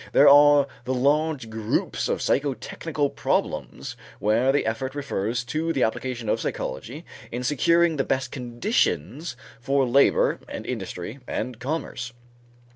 There 0.13 0.27
are 0.27 0.65
the 0.85 0.95
large 0.95 1.51
groups 1.51 2.09
of 2.09 2.21
psychotechnical 2.21 3.15
problems 3.15 3.95
where 4.17 4.51
the 4.51 4.65
effort 4.65 4.95
refers 4.95 5.43
to 5.43 5.71
the 5.71 5.83
application 5.83 6.27
of 6.27 6.41
psychology 6.41 7.05
in 7.31 7.43
securing 7.43 7.97
the 7.97 8.03
best 8.03 8.31
conditions 8.31 9.35
for 9.59 9.85
labor 9.85 10.39
and 10.49 10.65
industry 10.65 11.19
and 11.27 11.59
commerce. 11.59 12.13